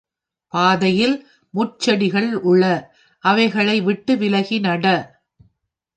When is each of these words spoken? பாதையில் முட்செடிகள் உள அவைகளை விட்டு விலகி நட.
பாதையில் 0.53 1.15
முட்செடிகள் 1.53 2.31
உள 2.43 2.63
அவைகளை 3.23 3.81
விட்டு 3.81 4.15
விலகி 4.17 4.59
நட. 4.59 4.85